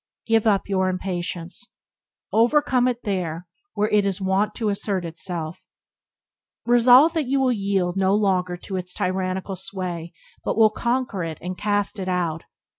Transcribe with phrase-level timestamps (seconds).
[0.25, 1.71] Give up your impatience.
[2.31, 5.63] Overcome it there where it is wont to assert itself.
[6.65, 11.37] Resolve that you will yield no longer to its tyrannical sway but will conquer it
[11.39, 12.45] and cast it out.